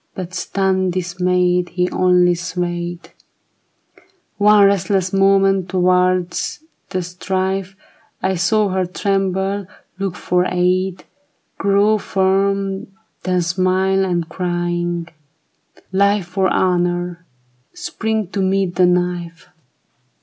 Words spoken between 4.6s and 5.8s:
restless moment